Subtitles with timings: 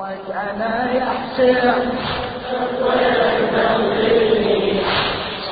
[0.00, 1.72] حسين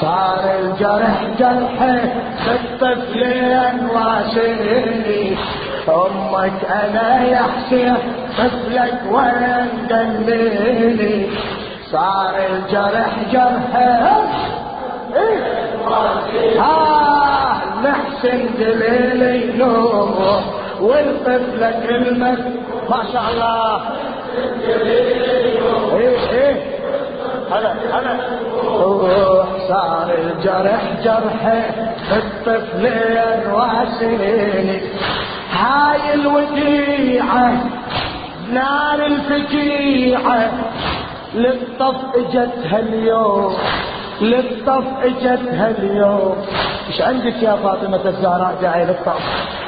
[0.01, 2.01] صار الجرح جرحي
[2.47, 5.37] بالطفلين واسيني
[5.89, 7.97] أمك أنا يا حسين
[8.39, 9.69] طفلك وين
[10.27, 11.31] دليني
[11.93, 13.89] صار الجرح جرحي
[16.59, 20.41] آه نحسن دليلي نور
[20.81, 22.37] والطفلة كلمة
[22.91, 23.81] ما شاء الله.
[27.53, 28.17] هلا هلا
[29.69, 31.63] صار الجرح جرحي
[32.17, 34.81] الطفلين واسيني
[35.53, 37.53] هاي الوديعة
[38.53, 40.51] نار الفجيعة
[41.35, 43.57] للطف اجتها اليوم
[44.21, 46.37] للطف اجتها اليوم
[46.89, 49.23] إيش عندك يا فاطمة الزهراء جاي للطف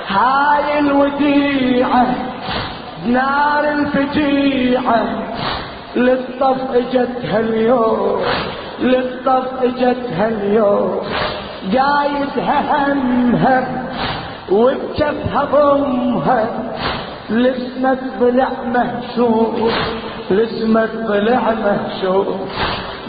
[0.08, 2.06] هاي الوديعة
[3.06, 5.02] نار الفجيعة
[5.96, 8.20] للطف اجتها اليوم
[8.80, 11.00] للطف اجتها اليوم.
[11.64, 13.88] جايدها همها
[14.52, 16.46] وبجفها ضمها
[17.30, 19.70] لسمك ضلع مهشوم
[20.30, 22.48] لسمك ضلع مهشوم.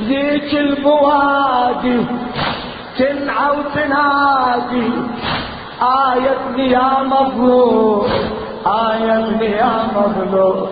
[0.03, 2.05] ذيك البوادي
[2.97, 4.91] تنعى وتنادي
[5.81, 8.07] آية ابني يا مظلوم.
[8.67, 10.69] آية ابني يا مظلوم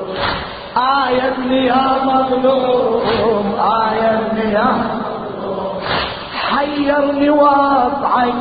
[0.78, 4.74] آية ابني يا مظلوم آية ابني يا
[6.50, 8.34] حيرني وضعك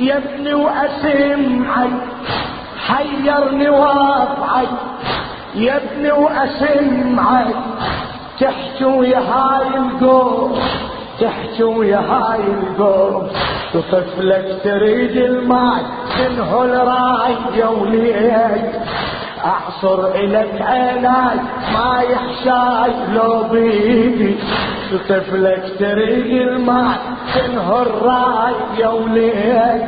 [0.00, 1.90] يا ابني واسمعك
[2.88, 4.68] حيرني وضعك
[5.54, 7.54] يا ابني واسمعك
[8.40, 10.58] تحكي ويا هاي القوم
[11.20, 13.28] تحكي ويا هاي القوم
[13.74, 15.82] وطفلك تريد الماء
[16.18, 18.72] منه الراي يا وليك
[19.44, 21.36] أعصر الك عيناي
[21.74, 24.36] ما يحشاي لو بيدي
[25.08, 26.98] طفلك تريد الماء
[27.36, 29.82] منه الراي يا وليك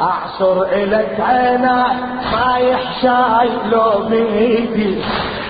[0.00, 1.96] أعصر الك عيناي
[2.32, 4.98] ما يحشاي لو بيدي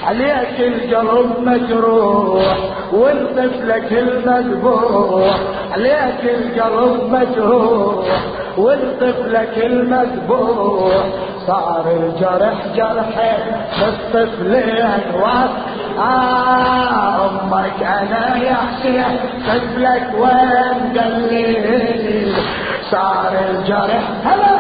[0.09, 2.57] عليك القلب مجروح
[2.93, 5.37] والطفلك المذبوح؟
[5.73, 8.07] عليك القلب مجروح
[8.59, 10.93] والطفلك المذبوح؟
[11.47, 13.37] صار الجرح جرحي
[13.81, 15.51] بالطفلين واس
[15.99, 19.05] آه أمك أنا يا حسين
[19.49, 22.33] طفلك وين قليل
[22.91, 24.03] صار الجرح.
[24.25, 24.58] هلا.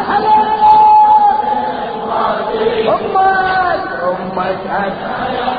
[4.48, 5.58] أنا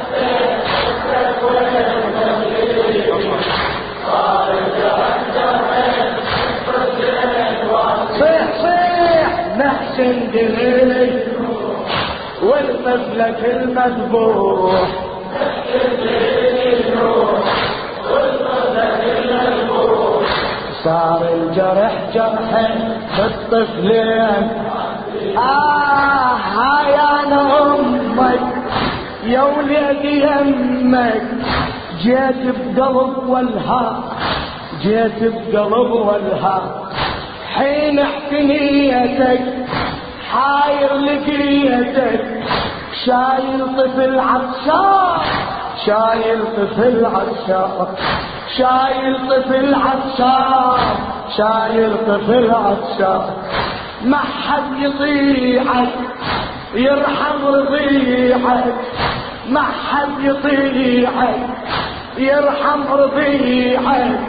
[8.19, 11.23] صيح صيح نحسن دليلي
[12.43, 14.81] والطفلة المذبوح.
[20.83, 22.51] صار الجرح جرح
[23.17, 24.78] بالطفلين.
[25.37, 28.39] آه هاي أنا أمك.
[29.23, 31.21] يا وليدي يمك
[32.01, 34.03] جيت بقلب والها
[34.81, 36.61] جيت بقلب والها
[37.55, 39.41] حين احتنيتك
[40.31, 42.25] حاير لقيتك.
[43.05, 45.21] شايل طفل عطشان
[45.85, 47.87] شايل طفل عطشان.
[48.57, 50.77] شايل طفل عطشان
[51.37, 53.21] شايل طفل عطشان.
[54.03, 55.89] ما حد يطيعك
[56.73, 58.75] يرحم رضيعك
[59.49, 61.39] ما حد يطيعك
[62.17, 64.19] يرحم رضيعك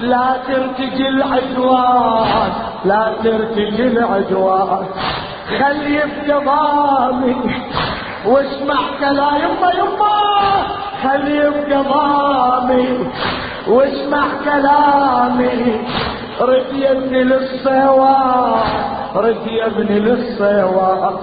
[0.00, 2.52] لا ترتجي العدوان
[2.84, 4.86] لا ترتجي العدوان.
[5.48, 7.36] خلي في ضامي
[8.26, 9.72] واسمع كلام يما.
[9.78, 10.42] يما
[11.02, 13.10] خلي في ضامي
[13.68, 15.80] واسمع كلامي
[16.90, 21.14] ابني للصواب رد يا ابني للصواب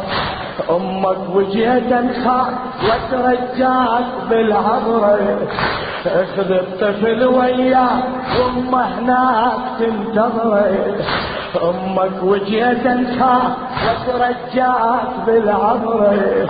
[0.70, 5.40] أمك وجهت انخاك وترجاك بالعبرة
[6.06, 8.03] اخذ الطفل وياك
[8.40, 10.96] وامه هناك تنتظره
[11.64, 13.52] أمك وجهت انخاك
[13.86, 16.47] وترجاك بالعبرة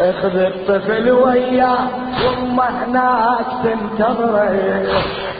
[0.00, 1.90] اخذ الطفل وياك
[2.24, 4.86] وامه هناك تنتظره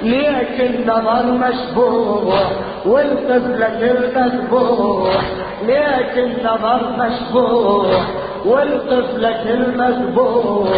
[0.03, 2.45] ليك النظر مشبوح
[2.87, 5.21] والطفلك المذبوح.
[5.63, 8.01] ليك النظر مشبوح
[8.45, 10.69] والطفلك المذبوح.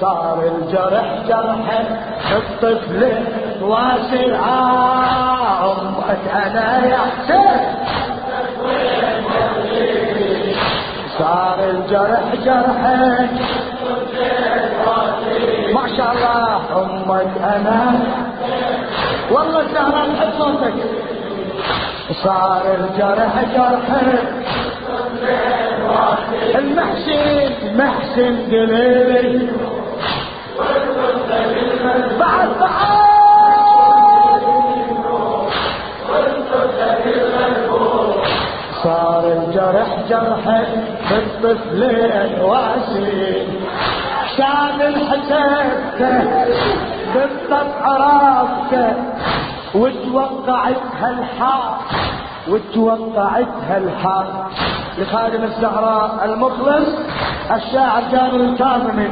[0.00, 1.82] صار الجرح جرح
[2.36, 3.12] الطفل
[3.62, 4.40] واسع
[5.64, 7.60] أمك أنا يا حسين
[11.18, 13.30] صار الجرح جرحك
[16.76, 17.98] أمك أنا
[19.30, 20.74] والله سهران حب صوتك.
[22.24, 23.86] صار الجرح جرح.
[26.54, 29.50] المحسن محسن قليل
[32.20, 33.00] بعد بعد.
[38.82, 40.44] صار الجرح جرح
[41.10, 43.46] بالطفلين واسي
[44.36, 46.12] شان الحسبته
[47.14, 49.09] بالطبع راسته
[49.74, 51.76] وتوقعتها الحار
[52.48, 54.26] وتوقعتها الحار.
[54.98, 56.88] لخادم الزهراء المخلص
[57.50, 59.08] الشاعر كامل الكاظمي.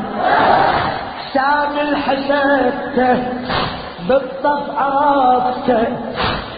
[1.35, 3.29] شامل حسبته
[4.09, 5.87] بالطبع راسته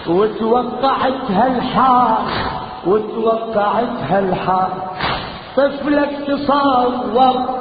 [0.08, 2.18] وتوقعتها الحار
[2.86, 4.70] وتوقعتها الحار.
[5.56, 7.60] طفلك تصور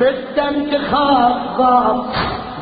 [0.00, 2.04] بالدم تخاطر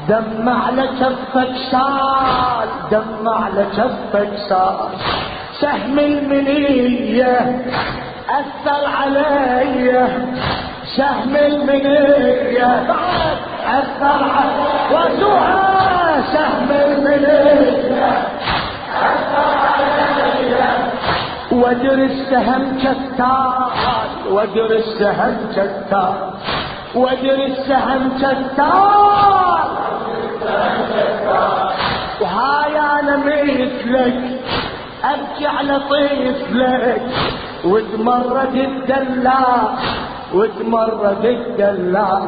[0.08, 4.88] دم على كفك سال دم على كفك سال
[5.60, 7.62] سهم المنية
[8.40, 10.08] أثر علي
[10.96, 12.72] سهم المنية
[13.78, 14.62] أثر علي.
[14.92, 18.12] وسوها سهم المنية
[19.02, 20.82] أثر علي.
[21.52, 23.70] ودر السهم كتار
[24.30, 26.32] ودر السهم كتار
[26.94, 29.11] ودر السهم كتار
[32.20, 34.40] وهاي أنا مثلك
[35.04, 37.02] أبكي على طفلك.
[37.64, 39.44] وتمرد الدلع
[40.34, 42.20] وتمرد الدلع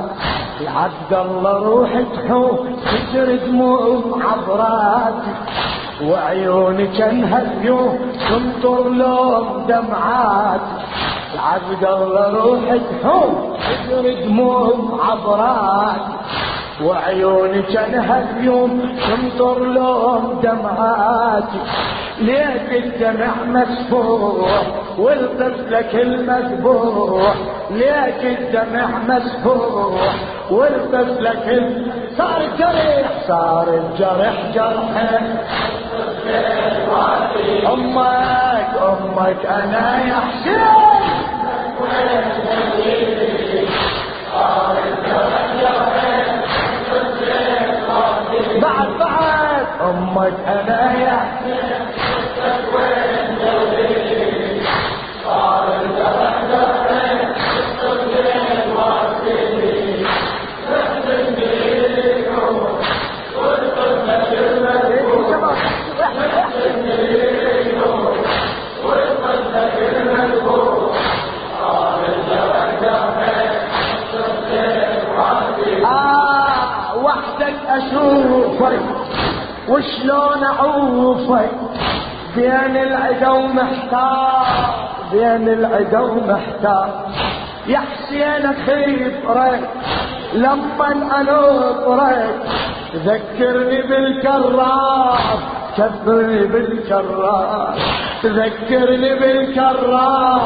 [0.76, 4.00] عبد الله روح تحوم تجري دموع
[4.30, 5.36] عبراتك
[6.02, 10.60] وعيونك انهديو تمطر لهم دمعات.
[11.34, 13.56] العبد الله روح تحوم
[13.88, 14.74] تجري دموع
[15.08, 16.13] عبرات.
[16.82, 18.68] وعيونك انهديو
[19.08, 21.50] تمطر لهم دمعات.
[22.20, 24.62] ليك الدمع مسفوح
[24.98, 27.34] والطفلك المذبوح.
[27.70, 30.14] ليك الدمع مسفوح
[30.50, 31.46] والطفلك
[32.18, 35.20] صار الجرح صار الجرح جرح
[37.72, 40.74] أمك أمك أنا يا حسين.
[50.26, 51.43] يا
[79.94, 81.50] وشلون اعوفك
[82.36, 84.46] بين العدا ومحتار
[85.12, 86.88] بين العدا ومحتار.
[87.66, 89.70] يا حسين خبرك
[90.34, 90.88] لما
[91.20, 92.36] انطرك
[92.94, 95.18] ذكرني بالكرار
[95.76, 97.74] كبرني بالكرار.
[98.22, 100.40] تذكرني بالكرار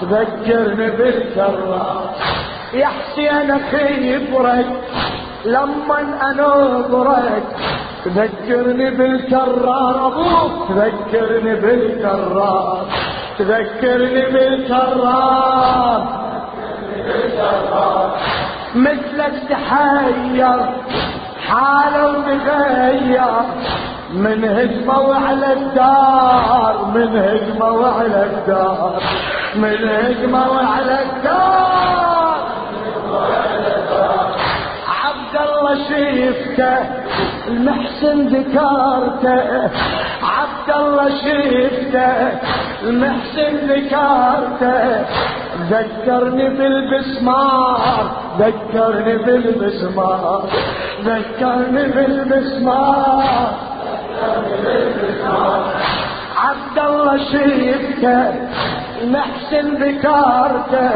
[0.00, 2.10] تذكرني بالكرار.
[2.72, 4.66] يا حسين خبرك
[5.44, 6.00] لما
[6.30, 7.42] انظرك
[8.04, 12.86] تذكرني بالكرار أبوك تذكرني بالكرار
[13.38, 16.02] تذكرني بالكرار.
[18.74, 20.58] مثلك تحير
[21.48, 23.32] حاله وتغير
[24.14, 29.02] من هجمة وعلى الدار من هجمة وعلى الدار
[29.56, 31.69] من هجمة وعلى الدار.
[35.88, 36.76] شفته
[37.48, 39.38] المحسن ذكرته
[40.36, 42.10] عبد الله شفته
[42.82, 45.04] المحسن ذكرته
[45.70, 47.80] ذكرني بالبسمار
[48.38, 50.42] ذكرني بالبسمار
[51.04, 53.50] ذكرني بالبسمار.
[56.36, 58.20] عبد الله شفته
[59.02, 60.90] المحسن ذكرته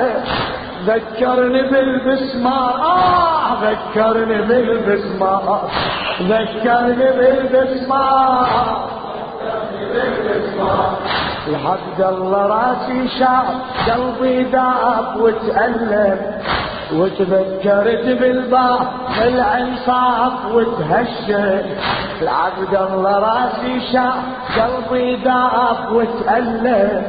[0.86, 2.74] ذكرني بالبسمار.
[2.82, 5.70] آه ذكرني بالبسمار
[6.20, 8.46] ذكرني بالبسمار
[11.48, 13.46] العبد الله راسي شاف
[13.90, 16.18] قلبي ذاب وتألم.
[16.92, 18.88] وتذكرت بالباب
[19.22, 21.62] العنصاف وتهشم.
[22.22, 24.22] العبد الله راسي شاف
[24.58, 27.02] قلبي ذاب وتألم.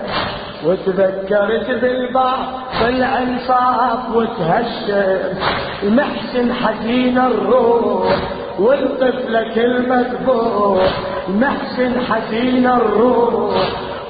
[0.65, 2.39] وتذكرت بالباب
[2.81, 5.37] بالعنصاف وتهشم.
[5.83, 8.15] المحسن حزين الروح
[8.59, 10.89] والطفلة المذبوح.
[11.29, 13.53] محسن حزين الروح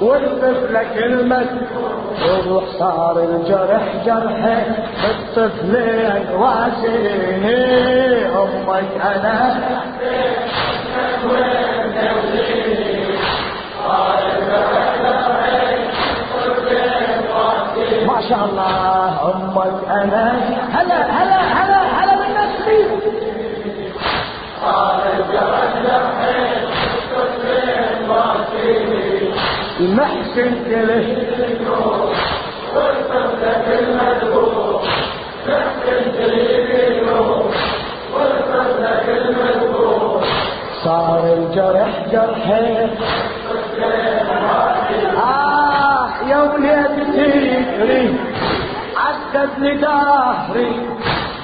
[0.00, 1.46] والطفلة كلمة
[2.28, 4.66] وروح صار الجرح جرح
[5.10, 7.44] الطفلين واسين
[8.36, 9.56] أمك أنا.
[18.28, 19.32] شاء الله.
[19.34, 20.24] أمك أنا
[20.72, 22.80] هلا هلا هلا هلا بالنسبي
[29.80, 31.06] المحسن كله.
[31.36, 31.66] محسن
[39.18, 40.24] المذبوح
[40.84, 42.90] صار الجرح جرحين.
[45.16, 45.55] آه.
[46.28, 48.18] يا وليد تجري
[48.96, 50.88] عذبني دهري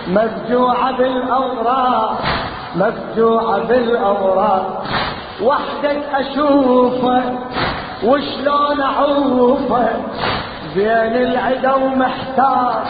[0.09, 2.19] مفجوعة بالأوراق
[2.77, 4.85] مفجوعة بالأوراق.
[5.43, 7.33] وحدك أشوفك
[8.05, 9.89] وشلون أعوفه؟
[10.75, 12.83] بين العدا ومحتار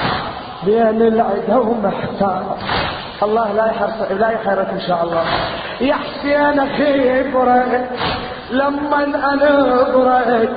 [0.67, 2.57] بين العدا ومحتار.
[3.23, 5.25] الله لا يحرص لا يحرك إن شاء الله.
[5.81, 7.91] يا حسين خبرك
[8.51, 10.51] لما انظرك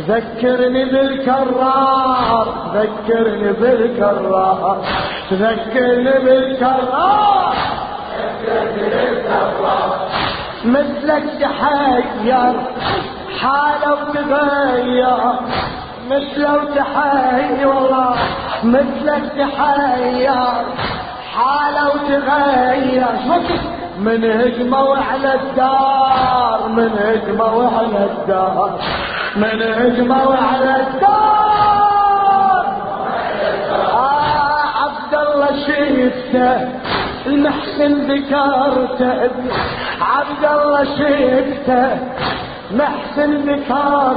[0.00, 4.78] ذكرني بالكرار ذكرني بالكرار
[5.32, 7.54] ذكرني بالكرار.
[8.18, 10.08] ذكرني بالكرار
[10.64, 12.54] مثلك تحير
[13.40, 15.16] حالة وتغير.
[16.10, 18.14] مثله وتحير والله
[18.64, 20.34] مثلك تحير.
[21.34, 23.06] حالة وتغير.
[23.98, 28.78] من هجموا على الدار من هجموا على الدار.
[29.36, 32.64] من هجموا على الدار.
[33.92, 36.52] آه عبد الله شفته
[37.26, 39.10] المحسن ذكرته
[40.00, 41.86] عبد الله شفته
[42.70, 44.16] محسن ذكر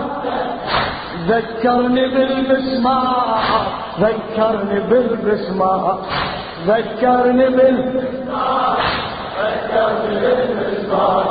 [1.27, 3.63] ذكرني بالمسمار
[3.99, 5.99] ذكرني بالمسمار
[6.67, 8.77] ذكرني بالمسمار
[9.39, 11.25] ذكرني بالمسمار.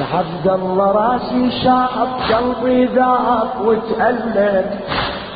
[0.00, 4.64] عبد الله راسي شاب قلبي ذاب وتألم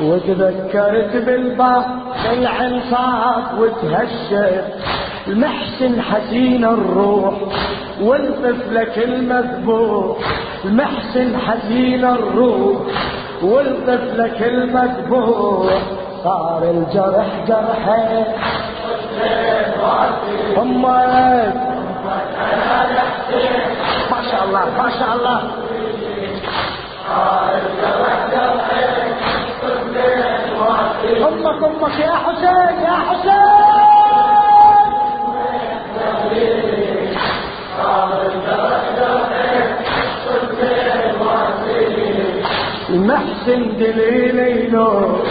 [0.01, 1.85] وتذكرت بالباب
[2.33, 4.63] العنصاب وتهشم.
[5.27, 7.35] المحسن حزين الروح
[8.01, 10.17] والطفلك المذبوح.
[10.65, 12.79] المحسن حزين الروح
[13.43, 15.73] والطفلك المذبوح.
[16.25, 18.25] صار الجرح جرحين.
[20.59, 20.87] أمك.
[20.87, 21.67] ما
[24.31, 25.41] شاء الله ما شاء الله
[31.29, 33.57] أمك أمك يا حسين يا حسين.
[42.91, 45.23] المحسن دليل نور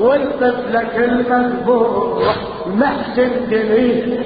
[0.00, 2.34] والطفلك المذبوح.
[2.66, 4.22] المحسن دليل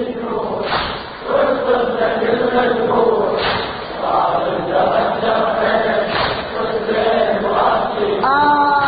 [1.30, 3.40] والطفلك المذبوح.
[8.24, 8.78] آه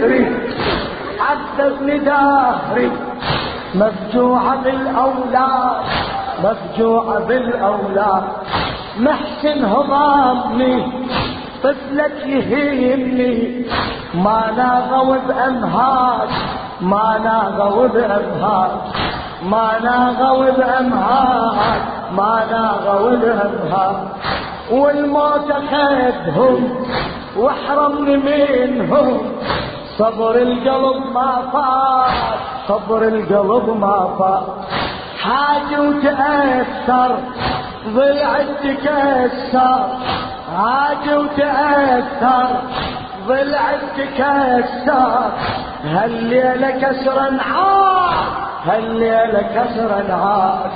[0.00, 0.26] فكري
[1.20, 2.90] عذبني دهري
[3.74, 5.82] مفجوعة بالأولاد
[6.44, 8.22] مفجوعة بالأولاد
[8.98, 10.92] محسن هضامني
[11.62, 13.64] طفلك يهيمني
[14.14, 16.28] ما ناغوا بأمهات
[16.80, 18.70] ما ناغوا بأمهات
[19.42, 23.96] ما ناغوا بأمهات ما ناغوا بأمهات
[24.70, 26.86] والموت خذهم
[27.36, 28.16] واحرمني
[28.66, 29.20] منهم.
[29.98, 32.12] صبر القلب ما فات
[32.68, 34.42] صبر القلب ما فات.
[35.22, 37.18] حاجة وتأثر
[37.88, 39.80] ضلع تكسر.
[40.56, 42.48] حاجة وتأثر
[43.28, 43.64] ضلع
[43.96, 45.30] تكسر.
[45.84, 48.16] هالليلة كسر عاد
[48.66, 50.70] هالليلة كسر عاد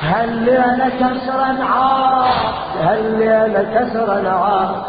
[0.00, 2.34] هالليلة كسر عاد
[2.80, 4.82] هالليلة كسر عاد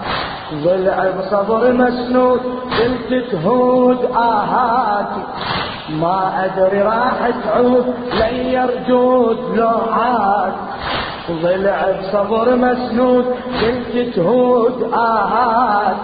[0.53, 2.39] ضلع بصبر مسنود
[2.79, 5.23] قلت تهود آهاتي
[5.89, 9.79] ما أدري راح تعود لن يرجود لو
[11.31, 13.25] ضلع بصبر مسنود
[13.61, 15.95] قلت تهود آهات.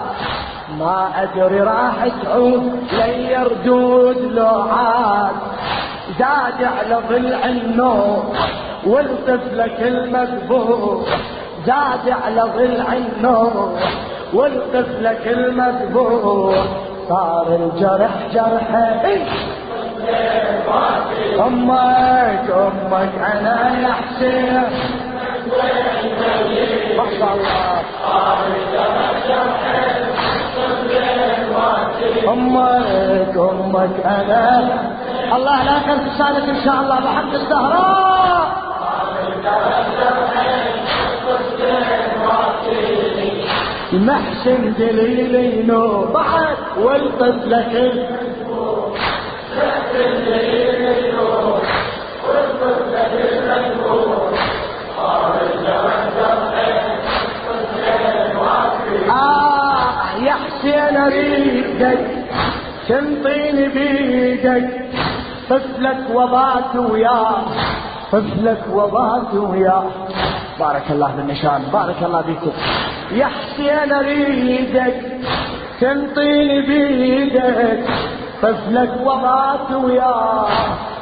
[0.78, 4.64] ما أدري راح تعود لن يرجود لو
[6.18, 8.24] زاد على ضلع النور.
[8.86, 11.00] والطفلك المذبوح
[11.66, 13.78] زاد على ضلع النور.
[14.34, 16.54] والطفلك المذبوح
[17.08, 19.04] صار الجرح جرحه
[21.46, 24.62] أمك أمك أنا يا حسين
[26.96, 27.82] ما شاء الله.
[32.32, 34.68] أمك أمك أنا.
[35.36, 36.96] الله لا لسانك إن شاء الله.
[37.00, 38.43] بحق الزهراء.
[43.92, 47.92] محسن دليلينو بعد والطفلة
[59.10, 61.98] آه يا حسين اريدك
[62.88, 64.70] تنطيني بيدك
[65.50, 67.44] طفلك وضعت وياه
[68.14, 69.84] طفلك وضعت وياه
[70.60, 72.52] بارك الله بالنشان بارك الله بكم
[73.12, 74.96] يا حسين اريدك
[75.80, 77.84] تنطيني بيدك.
[78.42, 80.46] طفلك وضعت وياه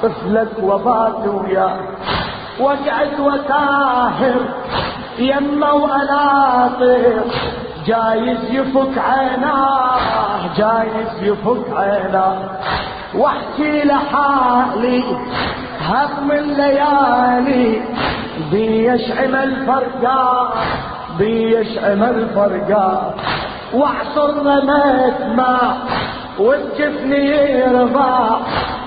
[0.02, 1.76] طفلك وضعت وياه
[2.60, 4.40] وقعت وتاهر
[5.18, 7.24] يمه وأناطر.
[7.86, 12.36] جايز يفك عيناه جايز يفك عيناه.
[13.14, 15.04] واحكي لحالي
[15.88, 17.82] هم الليالي
[18.50, 20.48] بيشعم الفرقان
[21.18, 23.10] بيشعم الفرقان
[23.74, 25.76] واعصر رميت ماء
[26.38, 28.36] والجفن يرضى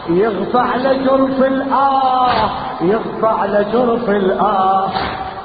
[0.09, 2.49] يغفع لجرف الآه
[2.81, 4.89] يغفع لجرف الآه.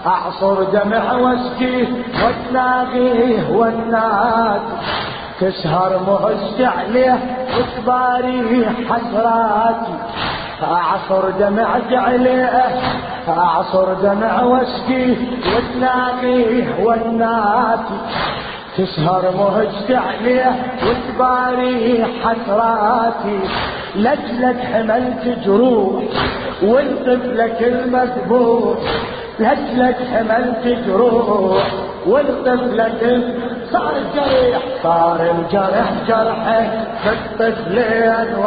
[0.06, 1.86] أعصر دمع واسقيه
[2.24, 4.60] وتلاقيه والناس
[5.40, 9.94] تسهر مهز عليه وتباري حسراتي
[10.62, 12.64] أعصر دمع عليه
[13.28, 15.16] أعصر دمع واسقيه
[15.56, 17.80] وتلاقيه والناس.
[18.78, 20.52] تسهر مهجت عليه
[20.86, 23.40] وتباري حسراتي.
[23.96, 26.02] لجلك حملت جروح
[26.62, 28.78] والطفلك المذبوح
[29.40, 31.62] لجلك حملت جروح
[32.06, 33.24] والطفلك
[33.72, 36.60] صار الجريح صار الجرح جرحه.
[37.02, 38.46] في الطفلين و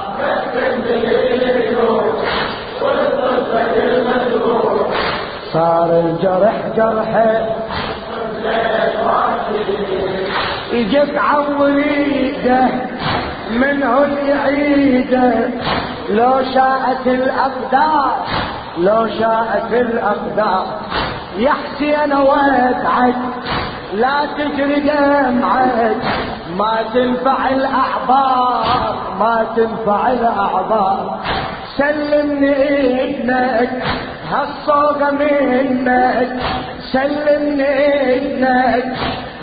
[5.53, 7.45] صار الجرح جرحه.
[10.73, 12.67] يجيك عوريده
[13.51, 15.49] منه يعيده.
[16.09, 18.17] لو شاءت الأقدار
[18.77, 20.65] لو شاءت الأقدار.
[21.37, 23.15] يا حسين وادعك
[23.93, 25.95] لا تجري دمعك.
[26.57, 28.95] ما تنفع الأعبار.
[29.19, 31.19] ما تنفع الأعبار
[31.77, 33.83] سلمني ابنك
[34.31, 36.29] هالصوغة منك.
[36.91, 38.85] سلمني ابنك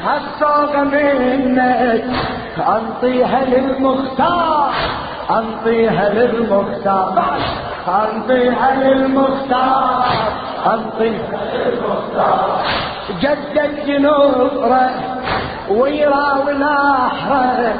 [0.04, 2.04] هالصوغة منك.
[2.58, 4.72] أنطيها للمختار
[5.30, 7.38] أنطيها للمختار.
[7.88, 10.04] أنطيها للمختار
[10.66, 12.60] أنطيها للمختار.
[13.20, 14.90] جدك نصره
[15.70, 17.74] ويراوي نحره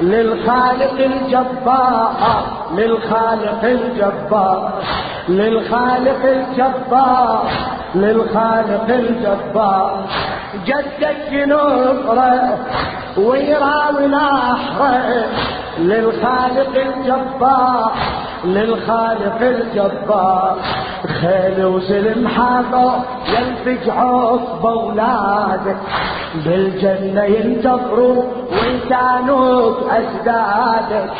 [0.00, 2.12] للخالق الجبار
[2.72, 4.72] للخالق الجبار
[5.28, 7.48] للخالق الجبار
[7.94, 10.04] للخالق الجبار.
[10.66, 12.58] جدك نصره
[13.16, 15.26] ويراوي نحره
[15.78, 17.92] للخالق الجبار.
[18.44, 20.56] للخالق الجبار
[21.20, 22.92] خيل وسلم حاضر
[23.28, 25.76] ينفج عقب اولادك
[26.44, 28.22] بالجنة ينتظروا
[28.52, 31.10] ويكانوك أجدادك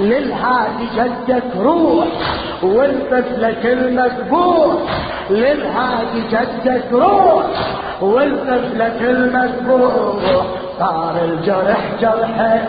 [0.00, 2.06] للهادي جدك روح
[2.62, 4.74] والطفلك المذبوح
[5.30, 7.44] للهادي جدك روح
[8.00, 10.46] والطفلك المذبوح
[10.78, 12.68] صار الجرح جرحك